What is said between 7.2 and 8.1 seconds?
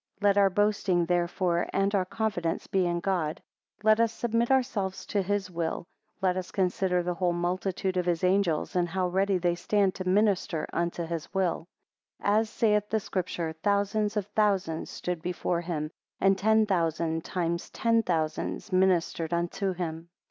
multitude of